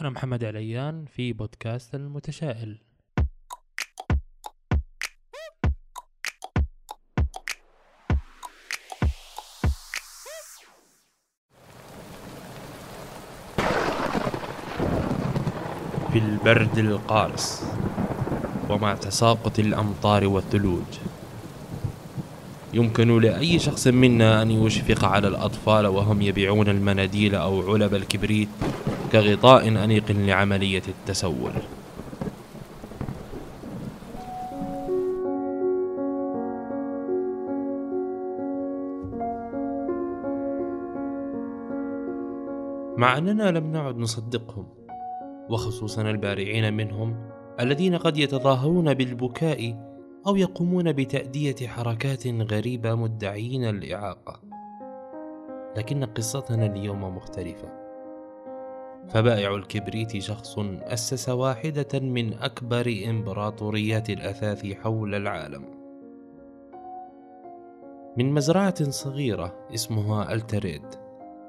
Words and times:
أنا 0.00 0.10
محمد 0.10 0.44
عليان 0.44 1.04
في 1.04 1.32
بودكاست 1.32 1.94
المتشائل. 1.94 2.78
في 16.12 16.18
البرد 16.18 16.78
القارس 16.78 17.62
ومع 18.70 18.94
تساقط 18.94 19.58
الأمطار 19.58 20.26
والثلوج 20.26 20.84
يمكن 22.74 23.20
لأي 23.20 23.58
شخص 23.58 23.86
منا 23.86 24.42
أن 24.42 24.50
يشفق 24.50 25.04
على 25.04 25.28
الأطفال 25.28 25.86
وهم 25.86 26.22
يبيعون 26.22 26.68
المناديل 26.68 27.34
أو 27.34 27.72
علب 27.72 27.94
الكبريت 27.94 28.48
كغطاء 29.16 29.68
أنيق 29.68 30.10
لعملية 30.10 30.82
التسول. 30.88 31.52
مع 42.96 43.18
أننا 43.18 43.50
لم 43.50 43.72
نعد 43.72 43.96
نصدقهم 43.96 44.66
وخصوصا 45.50 46.02
البارعين 46.02 46.74
منهم 46.74 47.16
الذين 47.60 47.96
قد 47.96 48.16
يتظاهرون 48.16 48.94
بالبكاء 48.94 49.86
أو 50.26 50.36
يقومون 50.36 50.92
بتأدية 50.92 51.66
حركات 51.66 52.26
غريبة 52.26 52.94
مدعين 52.94 53.64
الإعاقة. 53.64 54.40
لكن 55.76 56.04
قصتنا 56.04 56.66
اليوم 56.66 57.16
مختلفة. 57.16 57.85
فبائع 59.08 59.54
الكبريت 59.54 60.18
شخص 60.18 60.58
أسس 60.82 61.28
واحدة 61.28 62.00
من 62.00 62.34
أكبر 62.34 62.94
إمبراطوريات 63.10 64.10
الأثاث 64.10 64.72
حول 64.72 65.14
العالم. 65.14 65.64
من 68.16 68.32
مزرعة 68.32 68.90
صغيرة 68.90 69.66
اسمها 69.74 70.32
ألتريد 70.32 70.82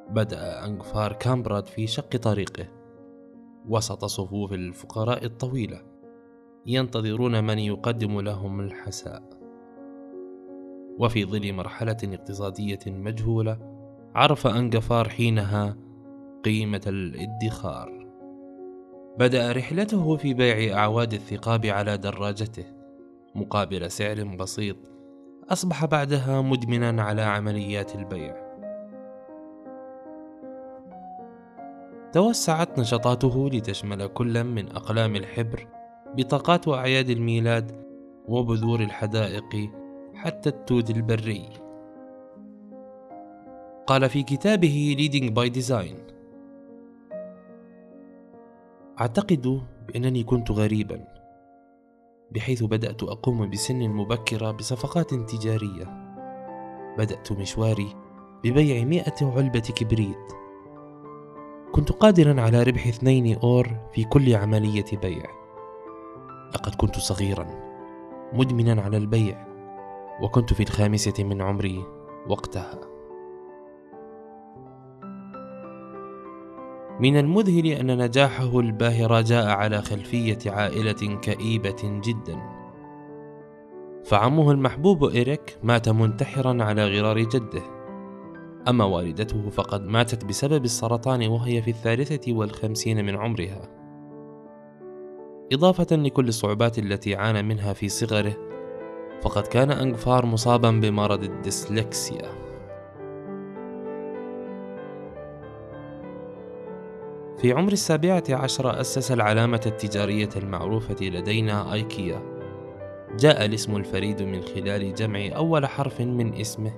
بدأ 0.10 0.66
أنغفار 0.66 1.14
كامبراد 1.14 1.66
في 1.66 1.88
شق 1.88 2.18
طريقه. 2.18 2.68
وسط 3.68 4.06
صفوف 4.06 4.54
الفقراء 4.54 5.26
الطويلة 5.26 5.82
ينتظرون 6.66 7.44
من 7.44 7.60
يقدم 7.60 8.22
لهم 8.22 8.60
الحساء. 8.60 9.24
وفي 11.00 11.26
ظل 11.26 11.54
مرحلة 11.54 11.98
اقتصادية 12.04 12.80
مجهولة 12.88 13.58
عرف 14.16 14.48
أنغفار 14.48 15.10
حينها 15.10 15.87
قيمة 16.46 16.82
الادخار. 16.88 18.08
بدأ 19.20 19.52
رحلته 19.52 20.18
في 20.18 20.34
بيع 20.34 20.78
أعواد 20.78 21.14
الثقاب 21.14 21.66
على 21.66 21.98
دراجته. 21.98 22.66
مقابل 23.36 23.92
سعر 23.92 24.24
بسيط 24.24 24.78
أصبح 25.50 25.86
بعدها 25.86 26.42
مدمنا 26.42 27.04
على 27.04 27.22
عمليات 27.22 27.96
البيع. 27.96 28.48
توسعت 32.14 32.80
نشاطاته 32.80 33.50
لتشمل 33.50 34.08
كل 34.08 34.44
من 34.44 34.72
أقلام 34.72 35.16
الحبر 35.16 35.68
بطاقات 36.16 36.68
أعياد 36.68 37.10
الميلاد 37.10 37.72
وبذور 38.28 38.80
الحدائق 38.80 39.72
حتى 40.14 40.50
التود 40.50 40.90
البري. 40.90 41.50
قال 43.88 44.10
في 44.10 44.24
كتابه 44.24 44.96
Leading 45.00 45.34
by 45.34 45.60
Design 45.60 46.17
أعتقد 49.02 49.62
بأنني 49.88 50.24
كنت 50.24 50.52
غريبا 50.52 51.08
بحيث 52.32 52.64
بدأت 52.64 53.04
أقوم 53.04 53.50
بسن 53.50 53.90
مبكرة 53.90 54.52
بصفقات 54.52 55.14
تجارية. 55.14 55.86
بدأت 56.98 57.32
مشواري 57.32 57.96
ببيع 58.44 58.84
مئة 58.84 59.32
علبة 59.38 59.60
كبريت. 59.60 60.34
كنت 61.72 61.92
قادرا 61.92 62.42
على 62.42 62.64
ربح 62.64 62.88
اثنين 62.88 63.40
أور 63.40 63.90
في 63.94 64.04
كل 64.04 64.36
عملية 64.36 64.86
بيع. 65.02 65.26
لقد 66.56 66.76
كنت 66.76 66.96
صغيرا 67.00 67.48
مدمنا 68.34 68.82
على 68.82 68.98
البيع 68.98 69.48
وكنت 70.22 70.54
في 70.54 70.64
الخامسة 70.64 71.24
من 71.24 71.42
عمري 71.42 71.86
وقتها. 72.30 72.97
من 77.00 77.18
المذهل 77.18 77.66
أن 77.66 77.98
نجاحه 77.98 78.60
الباهر 78.60 79.22
جاء 79.22 79.48
على 79.48 79.82
خلفية 79.82 80.38
عائلة 80.46 81.20
كئيبة 81.22 82.02
جدا. 82.06 82.42
فعمه 84.04 84.52
المحبوب 84.52 85.04
إيريك 85.04 85.58
مات 85.64 85.90
منتحرا 85.90 86.64
على 86.64 86.88
غرار 86.88 87.20
جده. 87.20 87.62
أما 88.68 88.86
والدته 88.86 89.50
فقد 89.50 89.88
ماتت 89.88 90.26
بسبب 90.26 90.66
السرطان 90.66 91.28
وهي 91.28 91.62
في 91.62 91.72
الثالثة 91.72 92.34
والخمسين 92.34 93.06
من 93.06 93.16
عمرها. 93.16 93.70
إضافة 95.54 95.96
لكل 95.96 96.28
الصعوبات 96.28 96.80
التي 96.80 97.16
عانى 97.16 97.44
منها 97.44 97.74
في 97.74 97.90
صغره 97.90 98.34
فقد 99.22 99.48
كان 99.48 99.72
أنغفار 99.72 100.26
مصابا 100.26 100.72
بمرض 100.72 101.24
الديسلكسيا 101.24 102.47
في 107.38 107.52
عمر 107.54 107.72
السابعة 107.72 108.24
عشرة 108.30 108.82
أسس 108.82 109.12
العلامة 109.12 109.62
التجارية 109.66 110.30
المعروفة 110.36 110.96
لدينا 111.02 111.74
أيكيا. 111.74 112.22
جاء 113.20 113.46
الاسم 113.46 113.76
الفريد 113.76 114.22
من 114.22 114.42
خلال 114.42 114.94
جمع 114.94 115.20
أول 115.36 115.66
حرف 115.66 116.02
من 116.02 116.34
اسمه 116.34 116.72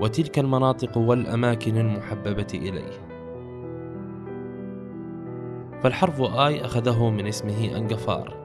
وتلك 0.00 0.38
المناطق 0.38 0.98
والأماكن 0.98 1.78
المحببة 1.78 2.46
إليه. 2.54 3.08
فالحرف 5.82 6.20
آي 6.20 6.64
أخذه 6.64 7.10
من 7.10 7.26
اسمه 7.26 7.76
أنقفار 7.76 8.36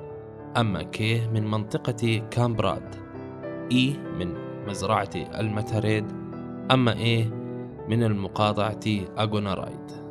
أما 0.57 0.83
كي 0.83 1.27
من 1.27 1.51
منطقة 1.51 2.27
كامبراد 2.31 2.95
إي 3.71 3.95
من 4.19 4.33
مزرعة 4.67 5.09
المتريد 5.15 6.05
أما 6.71 6.93
إيه 6.93 7.25
من 7.89 8.03
المقاطعة 8.03 8.85
أغونارايد. 9.19 10.06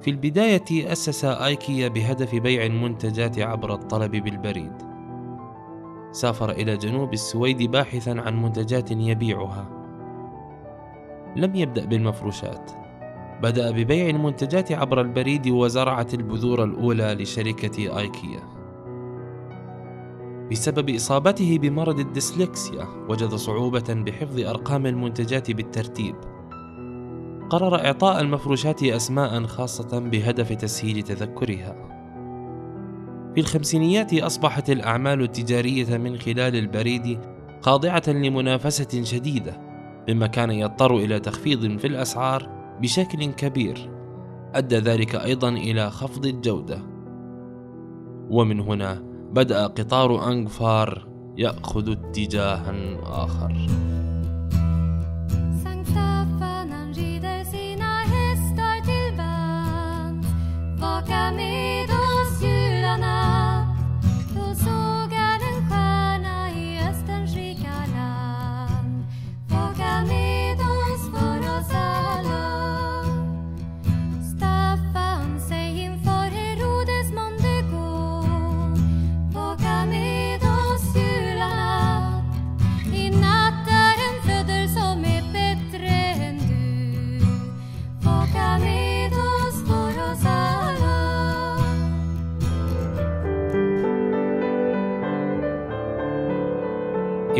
في 0.00 0.10
البداية 0.10 0.92
أسس 0.92 1.24
آيكيا 1.24 1.88
بهدف 1.88 2.34
بيع 2.34 2.66
المنتجات 2.66 3.38
عبر 3.38 3.74
الطلب 3.74 4.10
بالبريد. 4.10 4.72
سافر 6.12 6.50
إلى 6.50 6.76
جنوب 6.76 7.12
السويد 7.12 7.62
باحثا 7.70 8.10
عن 8.10 8.42
منتجات 8.42 8.90
يبيعها. 8.90 9.68
لم 11.36 11.54
يبدأ 11.54 11.84
بالمفروشات، 11.84 12.70
بدأ 13.42 13.70
ببيع 13.70 14.08
المنتجات 14.08 14.72
عبر 14.72 15.00
البريد 15.00 15.48
وزرعت 15.48 16.14
البذور 16.14 16.64
الأولى 16.64 17.14
لشركة 17.14 17.98
آيكيا. 17.98 18.40
بسبب 20.50 20.90
إصابته 20.90 21.58
بمرض 21.58 21.98
الديسلكسيا 21.98 22.86
وجد 23.08 23.34
صعوبة 23.34 23.94
بحفظ 23.94 24.40
أرقام 24.40 24.86
المنتجات 24.86 25.50
بالترتيب. 25.50 26.16
قرر 27.50 27.86
إعطاء 27.86 28.20
المفروشات 28.20 28.82
أسماء 28.82 29.46
خاصة 29.46 29.98
بهدف 29.98 30.52
تسهيل 30.52 31.02
تذكرها. 31.02 31.76
في 33.34 33.40
الخمسينيات 33.40 34.14
أصبحت 34.14 34.70
الأعمال 34.70 35.22
التجارية 35.22 35.96
من 35.96 36.18
خلال 36.18 36.56
البريد 36.56 37.18
خاضعة 37.60 38.02
لمنافسة 38.08 39.02
شديدة، 39.04 39.60
مما 40.08 40.26
كان 40.26 40.50
يضطر 40.50 40.96
إلى 40.96 41.20
تخفيض 41.20 41.78
في 41.78 41.86
الأسعار 41.86 42.48
بشكل 42.80 43.24
كبير. 43.24 43.90
أدى 44.54 44.78
ذلك 44.78 45.14
أيضا 45.14 45.48
إلى 45.48 45.90
خفض 45.90 46.26
الجودة. 46.26 46.82
ومن 48.30 48.60
هنا 48.60 49.02
بدأ 49.32 49.66
قطار 49.66 50.28
أنغفار 50.32 51.08
يأخذ 51.36 51.92
اتجاها 51.92 52.74
آخر. 53.02 53.52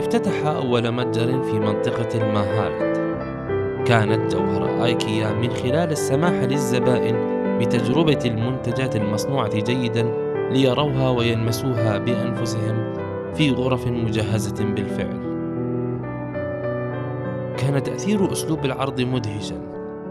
افتتح 0.08 0.46
أول 0.46 0.92
متجر 0.92 1.42
في 1.42 1.58
منطقة 1.58 2.08
الماهالت 2.14 2.98
كانت 3.86 4.34
جوهر 4.34 4.84
آيكيا 4.84 5.32
من 5.32 5.50
خلال 5.50 5.90
السماح 5.90 6.32
للزبائن 6.32 7.16
بتجربة 7.58 8.18
المنتجات 8.24 8.96
المصنوعة 8.96 9.60
جيدا 9.60 10.02
ليروها 10.50 11.10
ويلمسوها 11.10 11.98
بأنفسهم 11.98 12.94
في 13.34 13.50
غرف 13.50 13.86
مجهزة 13.86 14.64
بالفعل. 14.64 15.20
كان 17.56 17.82
تأثير 17.82 18.32
أسلوب 18.32 18.64
العرض 18.64 19.00
مدهشا 19.00 19.60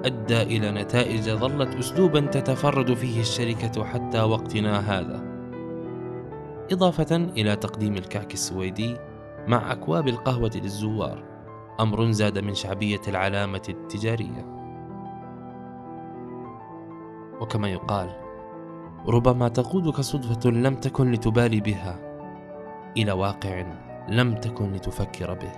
أدى 0.05 0.41
إلى 0.41 0.71
نتائج 0.71 1.29
ظلت 1.29 1.75
أسلوبا 1.75 2.19
تتفرد 2.19 2.93
فيه 2.93 3.21
الشركة 3.21 3.83
حتى 3.83 4.21
وقتنا 4.21 4.79
هذا. 4.79 5.23
إضافة 6.71 7.15
إلى 7.15 7.55
تقديم 7.55 7.93
الكعك 7.93 8.33
السويدي 8.33 8.97
مع 9.47 9.71
أكواب 9.71 10.07
القهوة 10.07 10.51
للزوار 10.55 11.23
أمر 11.79 12.11
زاد 12.11 12.39
من 12.39 12.53
شعبية 12.53 13.01
العلامة 13.07 13.61
التجارية. 13.69 14.57
وكما 17.41 17.69
يقال 17.69 18.09
ربما 19.07 19.47
تقودك 19.47 20.01
صدفة 20.01 20.49
لم 20.49 20.75
تكن 20.75 21.11
لتبالي 21.11 21.59
بها 21.59 21.99
إلى 22.97 23.11
واقع 23.11 23.65
لم 24.09 24.35
تكن 24.35 24.71
لتفكر 24.71 25.33
به. 25.33 25.51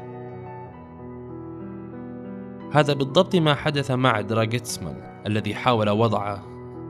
هذا 2.71 2.93
بالضبط 2.93 3.35
ما 3.35 3.53
حدث 3.53 3.91
مع 3.91 4.21
دراجيتسمان 4.21 5.23
الذي 5.27 5.55
حاول 5.55 5.89
وضع 5.89 6.37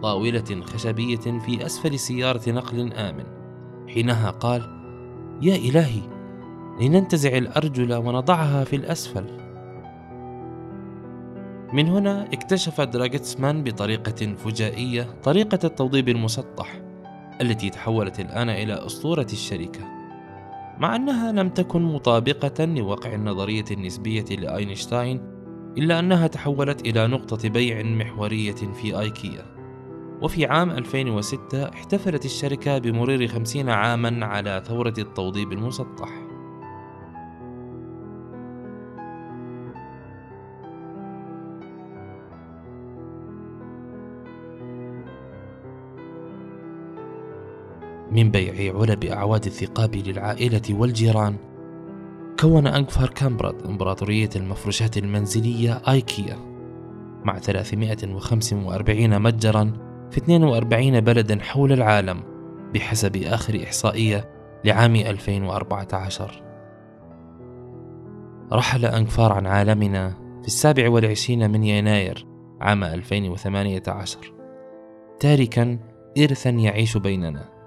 طاولة 0.01 0.61
خشبية 0.61 1.39
في 1.39 1.65
أسفل 1.65 1.99
سيارة 1.99 2.49
نقل 2.49 2.93
آمن 2.93 3.25
حينها 3.87 4.31
قال 4.31 4.61
يا 5.41 5.55
إلهي 5.55 6.18
لننتزع 6.79 7.37
الأرجل 7.37 7.93
ونضعها 7.93 8.63
في 8.63 8.75
الأسفل. 8.75 9.25
من 11.73 11.87
هنا 11.87 12.27
اكتشف 12.33 12.81
دراجيتسمان 12.81 13.63
بطريقة 13.63 14.35
فجائية 14.35 15.07
طريقة 15.23 15.59
التوضيب 15.63 16.09
المسطح 16.09 16.81
التي 17.41 17.69
تحولت 17.69 18.19
الآن 18.19 18.49
إلى 18.49 18.85
أسطورة 18.85 19.27
الشركة. 19.33 19.79
مع 20.79 20.95
أنها 20.95 21.31
لم 21.31 21.49
تكن 21.49 21.81
مطابقة 21.81 22.65
لواقع 22.65 23.13
النظرية 23.13 23.65
النسبية 23.71 24.25
لأينشتاين 24.35 25.21
إلا 25.77 25.99
أنها 25.99 26.27
تحولت 26.27 26.81
إلى 26.81 27.07
نقطة 27.07 27.49
بيع 27.49 27.83
محورية 27.83 28.55
في 28.55 28.99
آيكيا. 28.99 29.45
وفي 30.21 30.45
عام 30.45 30.71
2006 30.71 31.69
احتفلت 31.69 32.25
الشركة 32.25 32.77
بمرور 32.77 33.27
50 33.27 33.69
عاما 33.69 34.25
على 34.25 34.63
ثورة 34.65 34.93
التوضيب 34.97 35.51
المسطح. 35.51 36.28
من 48.11 48.31
بيع 48.31 48.79
علب 48.79 49.03
أعواد 49.03 49.45
الثقاب 49.45 49.95
للعائلة 49.95 50.61
والجيران. 50.69 51.35
كون 52.39 52.67
أنكفار 52.67 53.09
كامبراد 53.09 53.65
إمبراطورية 53.65 54.29
المفروشات 54.35 54.97
المنزلية 54.97 55.81
آيكيا 55.87 56.37
مع 57.23 57.39
345 57.39 59.19
متجرا 59.19 59.73
في 60.11 60.17
42 60.17 61.01
بلدا 61.01 61.39
حول 61.41 61.71
العالم 61.71 62.23
بحسب 62.73 63.15
آخر 63.15 63.63
إحصائية 63.63 64.29
لعام 64.65 64.95
2014 64.95 66.43
رحل 68.51 68.85
أنكفار 68.85 69.31
عن 69.33 69.47
عالمنا 69.47 70.09
في 70.41 70.47
السابع 70.47 70.89
والعشرين 70.89 71.51
من 71.51 71.63
يناير 71.63 72.25
عام 72.61 72.83
2018 72.83 74.33
تاركا 75.19 75.79
إرثا 76.17 76.49
يعيش 76.49 76.97
بيننا. 76.97 77.58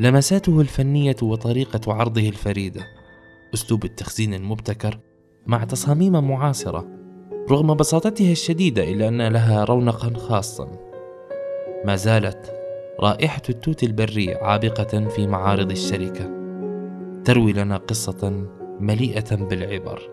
لمساته 0.00 0.60
الفنية 0.60 1.16
وطريقة 1.22 1.94
عرضه 1.94 2.28
الفريدة. 2.28 2.86
أسلوب 3.54 3.84
التخزين 3.84 4.34
المبتكر 4.34 4.98
مع 5.46 5.64
تصاميم 5.64 6.28
معاصرة 6.28 6.86
رغم 7.50 7.74
بساطتها 7.74 8.32
الشديدة 8.32 8.84
إلا 8.84 9.08
أن 9.08 9.22
لها 9.22 9.64
رونقا 9.64 10.18
خاصا. 10.18 10.68
ما 11.84 11.96
زالت 11.96 12.52
رائحة 13.00 13.42
التوت 13.48 13.82
البري 13.82 14.34
عابقة 14.34 15.08
في 15.08 15.26
معارض 15.26 15.70
الشركة 15.70 16.30
تروي 17.24 17.52
لنا 17.52 17.76
قصة 17.76 18.46
مليئة 18.80 19.36
بالعبر. 19.36 20.10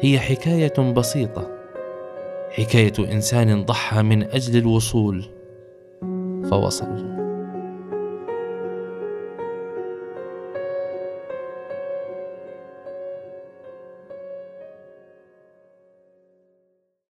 هي 0.00 0.18
حكاية 0.18 0.92
بسيطة 0.92 1.50
حكاية 2.50 3.12
إنسان 3.12 3.64
ضحى 3.64 4.02
من 4.02 4.22
أجل 4.22 4.58
الوصول 4.58 5.24
فوصل. 6.50 7.13